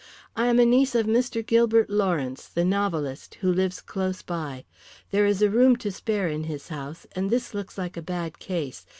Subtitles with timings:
[0.35, 1.45] I am a niece of Mr.
[1.45, 4.65] Gilbert Lawrence, the novelist, who lives close by.
[5.11, 8.39] There is a room to spare in his house, and this looks like a bad
[8.39, 8.83] case.